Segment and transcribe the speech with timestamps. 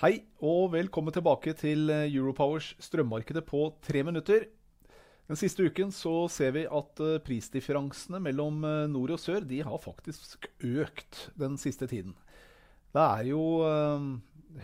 [0.00, 4.46] Hei og velkommen tilbake til eh, Europowers strømmarkedet på tre minutter.
[5.28, 9.82] Den siste uken så ser vi at prisdifferansene mellom eh, nord og sør de har
[9.82, 12.14] faktisk økt den siste tiden.
[12.96, 14.08] Det er jo øh,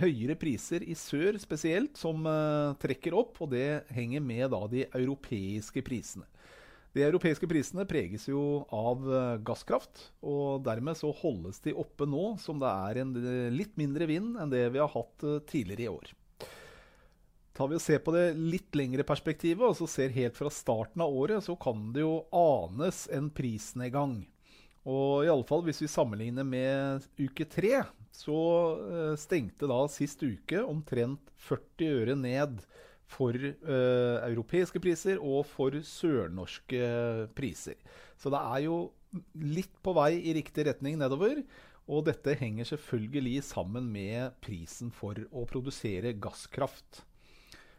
[0.01, 4.87] høyere priser i sør spesielt som øh, trekker opp, og det henger med da de
[4.89, 6.25] europeiske prisene.
[6.97, 9.03] De europeiske prisene preges jo av
[9.45, 13.11] gasskraft, og dermed så holdes de oppe nå som det er en
[13.53, 16.15] litt mindre vind enn det vi har hatt tidligere i år.
[17.57, 21.01] Tar vi og ser på det litt lengre perspektivet, og så ser helt fra starten
[21.05, 24.19] av året, så kan det jo anes en prisnedgang.
[24.87, 27.81] Og iallfall hvis vi sammenligner med uke tre,
[28.13, 28.41] så
[29.21, 32.61] stengte da sist uke omtrent 40 øre ned
[33.07, 36.83] for uh, europeiske priser og for sørnorske
[37.39, 37.79] priser.
[38.19, 38.79] Så det er jo
[39.39, 41.43] litt på vei i riktig retning nedover.
[41.87, 47.05] Og dette henger selvfølgelig sammen med prisen for å produsere gasskraft.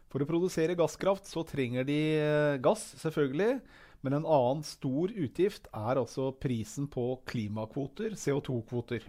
[0.08, 2.00] For å produsere gasskraft så trenger de
[2.64, 3.58] gass, selvfølgelig.
[4.00, 9.04] Men en annen stor utgift er altså prisen på klimakvoter, CO2-kvoter.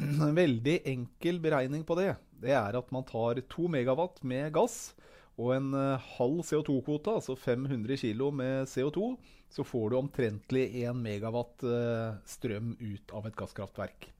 [0.00, 4.94] En veldig enkel beregning på det, det er at man tar 2 megawatt med gass
[5.40, 5.72] og en
[6.18, 9.14] halv CO2-kvote, altså 500 kg med CO2,
[9.50, 11.64] så får du omtrentlig 1 megawatt
[12.28, 14.10] strøm ut av et gasskraftverk.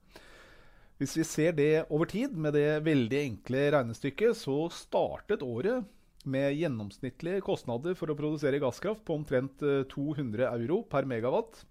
[1.01, 5.87] Hvis vi ser det over tid med det veldig enkle regnestykket, så startet året
[6.29, 11.63] med gjennomsnittlige kostnader for å produsere gasskraft på omtrent 200 euro per megawatt.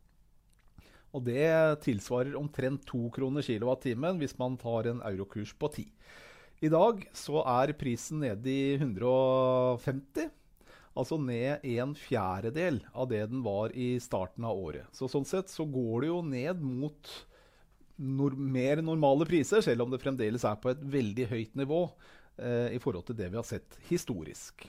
[1.14, 1.46] Og det
[1.86, 5.86] tilsvarer omtrent 2 kroner kilowattimen hvis man tar en eurokurs på 10.
[6.60, 10.28] I dag så er prisen nede i 150,
[11.00, 14.90] altså ned en fjerdedel av det den var i starten av året.
[14.92, 17.12] Så sånn sett så går det jo ned mot
[18.00, 21.80] mer normale priser, selv om det fremdeles er på et veldig høyt nivå
[22.40, 24.66] eh, i forhold til det vi har sett historisk.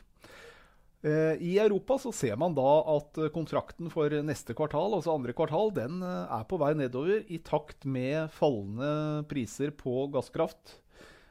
[1.02, 5.74] Eh, I Europa så ser man da at kontrakten for neste kvartal, altså andre kvartal,
[5.74, 10.78] den er på vei nedover i takt med fallende priser på gasskraft.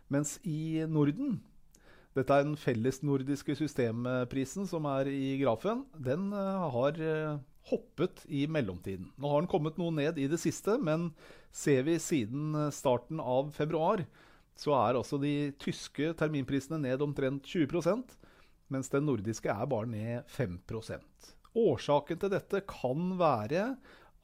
[0.09, 1.37] Mens i Norden,
[2.17, 6.97] dette er den fellesnordiske systemprisen som er i grafen, den har
[7.69, 9.11] hoppet i mellomtiden.
[9.15, 11.11] Nå har den kommet noe ned i det siste, men
[11.53, 14.01] ser vi siden starten av februar,
[14.59, 18.17] så er altså de tyske terminprisene ned omtrent 20%
[18.69, 23.63] mens den nordiske er bare ned 5% Årsaken til dette kan være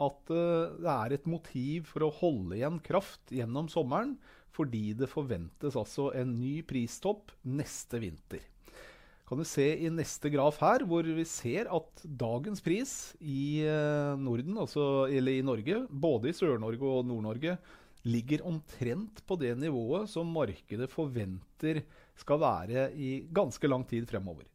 [0.01, 4.17] at det er et motiv for å holde igjen kraft gjennom sommeren,
[4.55, 8.43] fordi det forventes altså en ny pristopp neste vinter.
[9.25, 13.65] Kan du se i neste graf her, hvor vi ser at dagens pris i
[14.21, 17.57] Norden, altså, eller i Norge, både i Sør-Norge og Nord-Norge,
[18.05, 21.81] ligger omtrent på det nivået som markedet forventer
[22.21, 24.45] skal være i ganske lang tid fremover.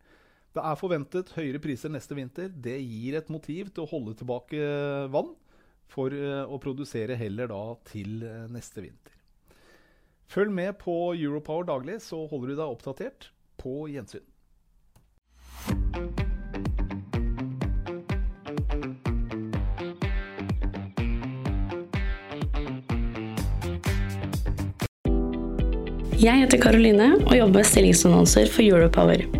[0.50, 2.50] Det er forventet høyere priser neste vinter.
[2.50, 4.58] Det gir et motiv til å holde tilbake
[5.14, 5.30] vann
[5.90, 9.14] for å produsere heller da til neste vinter.
[10.30, 13.30] Følg med på Europower daglig, så holder du deg oppdatert.
[13.60, 14.26] På gjensyn.
[26.20, 29.39] Jeg heter Karoline og jobber med stillingsannonser for Europower.